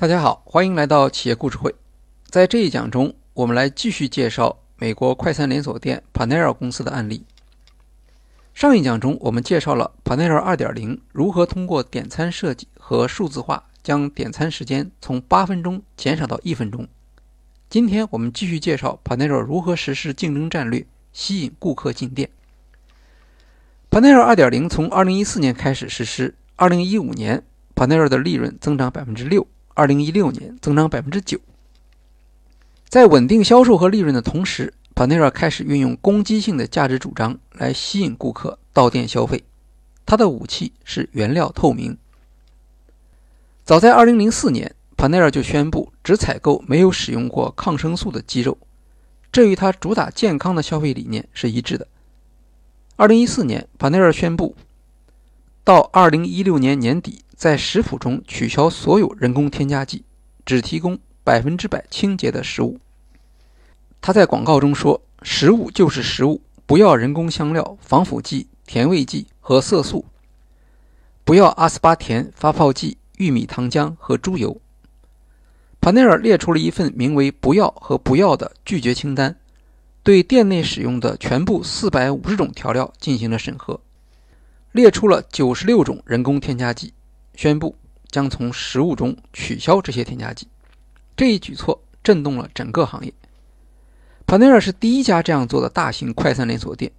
[0.00, 1.74] 大家好，欢迎来到企业故事会。
[2.28, 7.24] 在这一讲中，我们来继续介绍美国快餐连锁店 Panera 公司的案例。
[8.54, 16.86] 上一讲中，我们介绍了 Panera 2.0如何通过点餐设计和数字化，将点餐时间从八分钟减少到一分钟。
[17.68, 22.30] 今天我们继续介绍 Panera 如何实施竞争战略，吸引顾客进店。
[23.90, 27.42] Panera 2.0从2014年开始实施，2015年
[27.74, 29.48] Panera 的利润增长百分之六。
[29.78, 31.38] 二零一六年增长百分之九，
[32.88, 39.44] 在稳定销售和利润的同时，Panera 开始运用攻击性的价值主张来吸引顾客到店消费。
[40.04, 41.96] 它的武器是原料透明。
[43.64, 48.58] 早在二零零四年，Panera 就宣布只采购没有使用过抗生素的鸡肉，
[49.30, 51.86] 这与它主打健康的消费理念是一致的。
[52.96, 54.56] 二零一四年，Panera 宣布，
[55.68, 57.22] 到二零一六年年底。
[57.36, 60.02] 在食谱中取消所有人工添加剂，
[60.46, 62.80] 只提供百分之百清洁的食物。
[64.00, 70.06] 他在广告中说：“食物就是食物，不要人工香料、防腐剂、甜味剂和色素，
[71.22, 74.58] 不要阿斯巴甜、发泡剂、玉米糖浆和猪油。”
[75.80, 79.36] 帕内尔列出了一份名为“不要”和“不要”的拒绝清单，
[80.02, 83.78] 对店内使用的全部四百五十种调料进行了审核，
[84.72, 86.92] 列出了九十六种人工添加剂。
[87.34, 87.76] 宣布
[88.10, 90.48] 将从食物中取消这些添加剂，
[91.16, 93.12] 这一举措震动了整个行业。
[94.26, 96.90] Panera 是第一家这样做的大型快餐连锁店，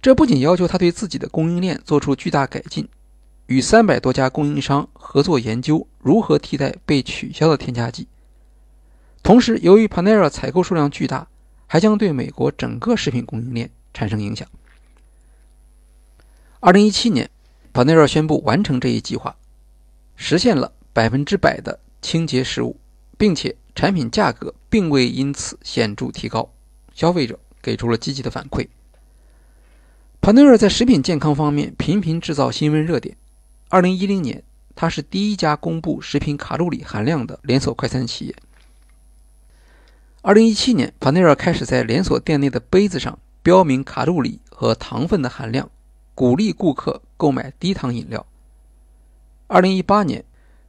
[0.00, 2.88] 这不仅要求他对自己的供应链做出巨大改进，
[3.46, 8.08] 与三百多家供应商合作研究如何替代被取消的添加剂，
[9.22, 11.28] 同时由于 Panera 采购数量巨大，
[11.66, 14.48] 还将对美国整个食品供应链产生影响。
[16.60, 17.30] 二零一七年
[17.72, 19.36] ，Panera 宣布完成这一计划。
[20.16, 22.76] 实现了百分之百的清洁食物，
[23.16, 26.52] 并且产品价格并未因此显著提高，
[26.92, 28.66] 消费者给出了积极的反馈。
[30.20, 33.16] Panera 在食品健康方面频频制造新闻热点。
[33.68, 34.42] 二零一零年，
[34.74, 38.34] 它是第一家公布食品卡路里含量的连锁快餐企业。
[40.22, 45.70] 二零一七年，Panera 开始在连锁店内的杯子上标明卡路里和糖分的含量，
[46.18, 48.26] 鼓励顾客购买低糖饮料。
[49.46, 50.24] 二零一八年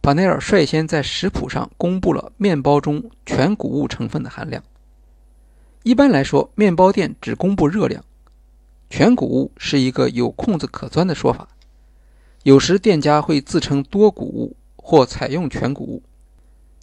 [0.00, 4.62] ，Panera 率先在食谱上公布了面包中全谷物成分的含量。
[5.82, 8.04] 一般来说，面包店只公布热量，
[8.88, 11.48] 全谷物是一个有空子可钻的说法。
[12.44, 16.04] 有时店家会自称多谷物或采用全谷物，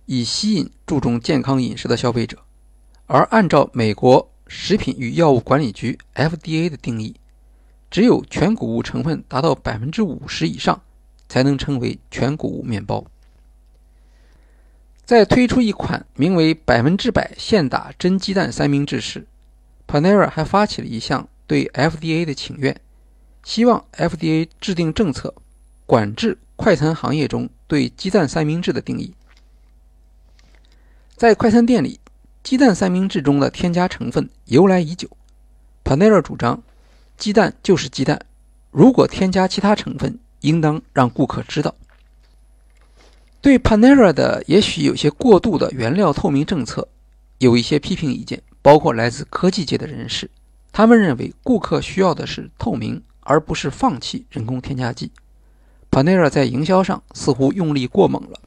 [0.05, 2.37] 以吸引注重健康饮食的消费者。
[3.05, 7.15] 而按照美国食品与药物管理局 FDA 的定义，
[7.89, 10.81] 只有全谷物成分达到百分之五十以上。
[11.29, 13.05] 才能称为全谷物面包。
[15.05, 19.27] 在推出一款名为“百分之百现打真鸡蛋三明治”时
[19.87, 22.75] ，Panera 还发起了一项对 FDA 的请愿，
[23.43, 25.35] 希望 FDA 制定政策，
[25.85, 29.13] 管制快餐行业中对鸡蛋三明治的定义。
[31.15, 31.99] 在快餐店里，
[32.41, 35.07] 鸡蛋三明治中的添加成分由来已久。
[35.83, 36.63] Panera 主张，
[37.19, 38.19] 鸡蛋就是鸡蛋，
[38.71, 40.17] 如果添加其他成分。
[40.41, 41.75] 应当让顾客知道。
[43.41, 46.87] 对 Panera 的也许有些过度的原料透明政策，
[47.39, 50.31] 有一些批评意见，包括来自科技界的人士。
[50.71, 55.11] 他们认为顾客需要的是透明，而不是放弃人工添加剂。
[55.91, 58.39] Panera 在营销上似乎用力过猛了。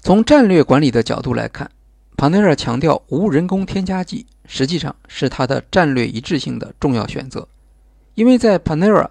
[0.00, 1.70] 从战略管理的角度来看
[2.16, 4.24] ，Panera 强调无人工添加剂，
[4.54, 7.48] 实际上是它的战略一致性的重要选择，
[8.14, 9.08] 因为在 Panera。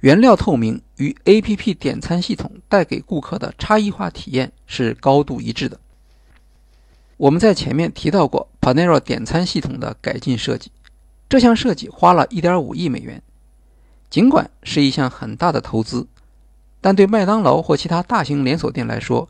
[0.00, 5.78] 原料透明与 APP 点餐系统带给顾客的差异化体验是高度一致的。
[7.16, 10.72] 我们在前面提到过 Panera 点餐系统的改进设计，
[11.28, 13.22] 这项设计花了一点五亿美元。
[14.10, 16.06] 尽管是一项很大的投资，
[16.80, 19.28] 但对麦当劳或其他大型连锁店来说，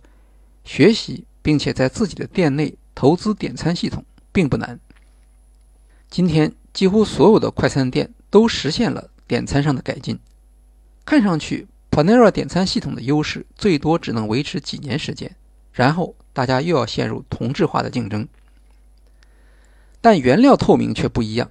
[0.65, 4.03] 学习并且在自己的店内投资点餐系统
[4.33, 4.79] 并不难。
[6.09, 10.19] 今天，几乎所有的快餐店都实现了点餐上的改进。
[11.05, 15.37] 看上去，Panera 点餐系统的优势最多只能维持几年时间，
[15.73, 18.27] 然后大家又要陷入同质化的竞争。
[20.01, 21.51] 但原料透明却不一样，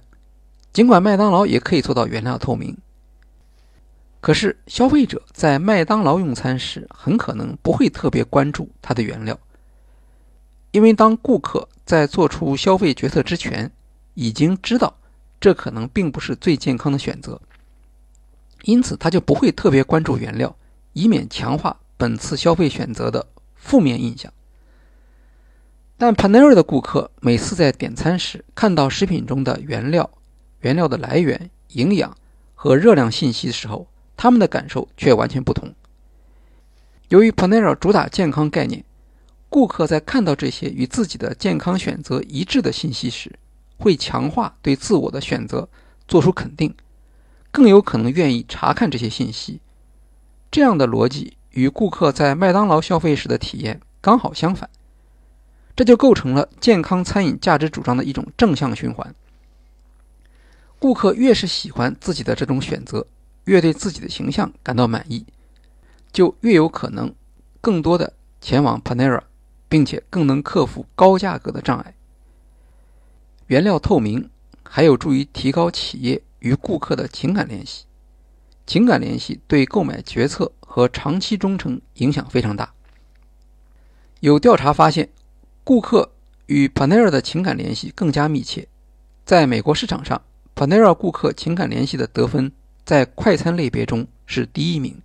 [0.72, 2.76] 尽管麦当劳也可以做到原料透明，
[4.20, 9.38] 可是消费者在麦当劳用餐时很可能不会特别关注它的原料，
[10.70, 13.70] 因为当顾客在做出消费决策之前，
[14.16, 14.98] 已经知道
[15.38, 17.40] 这可能并不是最健康的选择。
[18.62, 20.56] 因此，他就不会特别关注原料，
[20.92, 23.24] 以免强化本次消费选择的
[23.54, 24.32] 负面印象。
[25.96, 30.10] 但 Panera 的顾客每次在点餐时看到食品中的原料、
[30.60, 32.16] 原料的来源、营养
[32.54, 33.86] 和热量信息的时候，
[34.16, 35.72] 他们的感受却完全不同。
[37.08, 38.84] 由于 Panera 主打健康概念，
[39.48, 43.38] 顾客在看到这些与自己的健康选择一致的信息时，
[43.78, 45.68] 会强化对自我的选择
[46.08, 46.74] 做出肯定，
[47.50, 49.60] 更有可能愿意查看这些信息。
[50.50, 54.70] 这样的逻辑与顾客在麦当劳消费时的体验刚好相反。
[55.74, 59.14] 这就构成了健康餐饮价值主张的一种正向循环。
[60.78, 63.06] 顾客越是喜欢自己的这种选择，
[63.44, 65.26] 越对自己的形象感到满意，
[66.12, 67.14] 就越有可能
[67.60, 69.22] 更多的前往 Panera，
[69.68, 71.94] 并且更能克服高价格的障碍。
[73.46, 74.30] 原料透明
[74.62, 77.84] 还有助于提高企业与顾客的情感联系，
[78.66, 82.72] 情感联系对购买决策和长期忠诚影响非常大。
[84.20, 85.08] 有调查发现。
[85.66, 86.12] 顾客
[86.46, 88.68] 与 Panera 的情感联系更加密切。
[89.24, 90.22] 在美国市场上
[90.54, 92.52] ，Panera 顾客情感联系的得分
[92.84, 95.02] 在快餐类别中是第一名。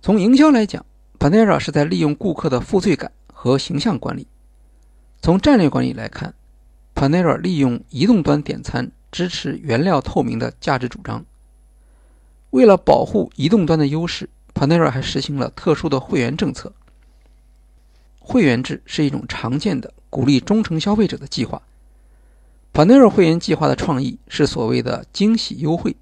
[0.00, 0.86] 从营销来讲
[1.18, 4.28] ，Panera 是在利用顾客的负罪感和形象管理。
[5.20, 6.32] 从战略管理来看
[6.98, 11.24] ，Panera 利用移动端点餐支持原料透明的价值主张。
[12.50, 16.72] 为了保护移动端的优势，Panera 还实行了特殊的会员政策。
[18.18, 21.62] 会员制是一种常见的鼓励忠诚消费者的计划。
[22.74, 25.94] Panera 会员计划的创意是所谓的惊喜优惠。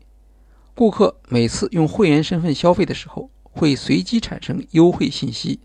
[0.75, 5.61] 顾客每次用会员身份消费的时候，会随机产生优惠信息，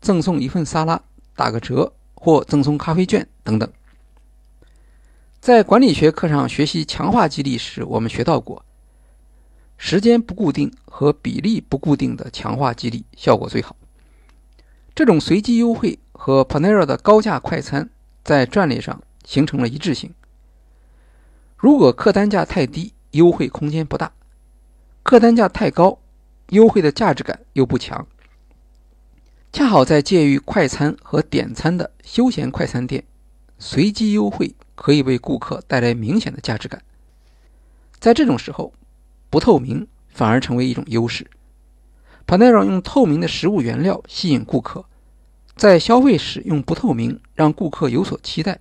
[0.00, 1.00] 赠送一份沙拉、
[1.36, 3.72] 打个折或赠送咖啡券等等。
[5.44, 8.64] 在管理学课上学习强化激励时，我们学到过，
[9.76, 13.76] 时间不固定和比例不固定的强化激励效果最好。
[14.94, 17.90] 这种随机优惠和 Panera 的高价快餐
[18.22, 20.14] 在战略上形成了一致性。
[21.58, 24.12] 如果客单价太低，优惠空间不大；
[25.02, 25.98] 客单价太高，
[26.48, 28.06] 优惠的价值感又不强。
[29.52, 33.04] 恰好在介于快餐和点餐的休闲快餐店，
[33.58, 36.82] 随机优惠可以为顾客带来明显的价值感。
[37.98, 38.72] 在这种时候，
[39.30, 41.26] 不透明反而成为一种优势。
[42.26, 44.84] Panera 用透明的食物原料吸引顾客，
[45.56, 48.60] 在消费时用不透明让顾客有所期待。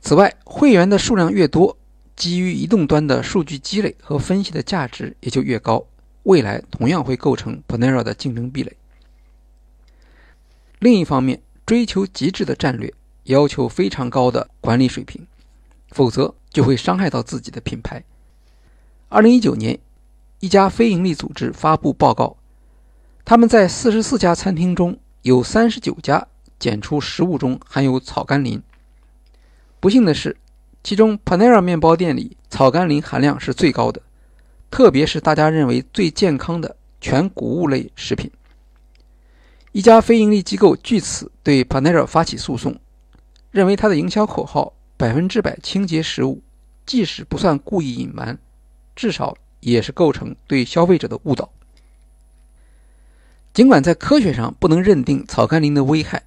[0.00, 1.76] 此外，会员的数量越多，
[2.16, 5.84] 基于移动端的数据积累和分析的价值也就越高，
[6.24, 8.76] 未来同样会构成 Panera 的竞争壁垒。
[10.78, 12.92] 另一方面，追求极致的战略
[13.24, 15.26] 要求非常高的管理水平，
[15.90, 18.02] 否则就会伤害到自己的品牌。
[19.08, 19.78] 二零一九年。
[20.40, 22.36] 一家非营利组织发布报告，
[23.24, 26.26] 他们在四十四家餐厅中有三十九家
[26.58, 28.60] 检出食物中含有草甘膦。
[29.80, 30.36] 不幸的是，
[30.82, 34.02] 其中 Panera 面包店里草甘膦含量是最高的，
[34.70, 38.30] 特别是大家认为最健康的全谷物类食品。
[39.72, 42.78] 一家非营利机构据此对 Panera 发起诉讼，
[43.54, 46.42] 认为他的营销口号“百分之百清洁食物”，
[46.84, 48.36] 即使不算故意隐瞒，
[48.96, 49.36] 至少。
[49.64, 51.50] 也是构成对消费者的误导。
[53.54, 56.22] 尽管在科学上不能认定草甘膦的危害，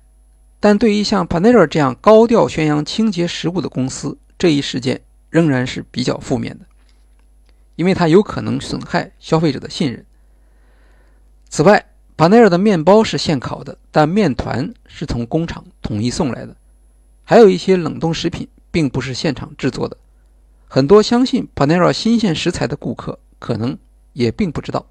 [0.59, 6.65] 但对于像 Panera 这样高调宣扬清洁食物的公司，这一事件仍然是比较负面的，
[7.75, 10.03] 因为它有可能损害消费者的信任。
[11.47, 11.85] 此外
[12.17, 16.55] ，Panera 的面包是现烤的，但面团是从工厂统一送来的，
[17.27, 19.95] 还有一些冷冻食品并不是现场制作的。
[20.67, 23.19] 很多相信 Panera 新鲜食材的顾客。
[23.39, 23.77] 可能
[24.13, 24.85] 也并不知道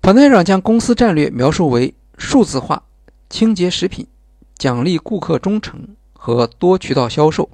[0.00, 2.82] ，Panera 将公司战略描述为数字化、
[3.28, 4.06] 清洁食品、
[4.56, 7.50] 奖励顾客忠诚和多渠道销售。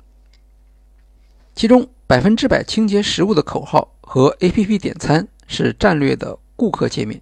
[1.55, 7.21] 其中“百分之百清洁食物”的口号和 APP 点餐是战略的顾客界面。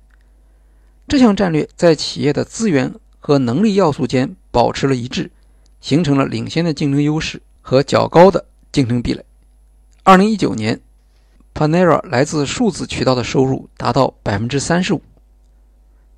[1.07, 5.33] 这项战略在企业的资源和能力要素间保持了一致，
[5.81, 9.25] 形成了领先的竞争优势和较高的竞争壁垒。
[10.05, 10.81] 二零一九年
[11.53, 15.03] ，Panera 来自数字渠道的收入达到百分之三十五。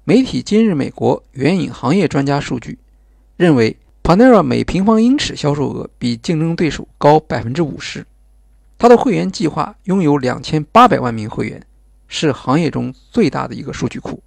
[0.04, 2.78] 媒体今日美国援引行业专家数据，
[3.38, 8.06] 认为 Panera 每平方英尺销售额比竞争对手高百分之五十。
[8.76, 11.64] 它的会员计划拥有两千八百万名会员，
[12.06, 14.22] 是行业中最大的一个数据库。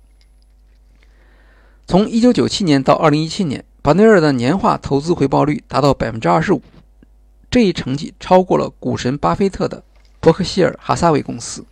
[1.86, 6.62] 从一九九七年到二零一七年，Panera 的年化投资回报率达到百分之二十五。
[7.52, 9.84] 这一成绩超过了股神巴菲特的
[10.20, 11.66] 伯克希尔哈撒韦公司。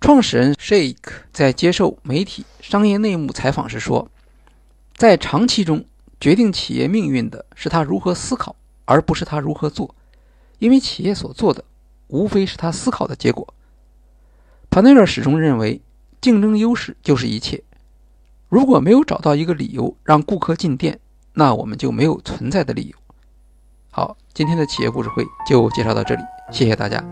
[0.00, 0.94] 创始人 Shake
[1.32, 4.08] 在接受媒体商业内幕采访时说
[4.96, 5.84] ：“在长期中，
[6.20, 8.54] 决定企业命运的是他如何思考，
[8.84, 9.92] 而不是他如何做，
[10.60, 11.64] 因为企业所做的
[12.06, 13.52] 无非是他思考的结果。”
[14.70, 15.80] p a n e r 始终认为，
[16.20, 17.64] 竞争优势就是一切。
[18.48, 20.98] 如果没有找到一个理由让顾客进店，
[21.34, 22.96] 那我们就没有存在的理由。
[23.90, 27.04] 好，今天的企业故事会就介绍到这里，谢谢大家。